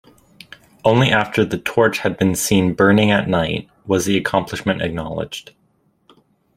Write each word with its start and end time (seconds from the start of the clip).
Only 0.83 1.11
after 1.11 1.45
the 1.45 1.59
torch 1.59 1.99
had 1.99 2.17
been 2.17 2.33
seen 2.33 2.73
burning 2.73 3.11
at 3.11 3.27
night 3.29 3.69
was 3.85 4.05
the 4.05 4.17
accomplishment 4.17 4.81
acknowledged. 4.81 5.53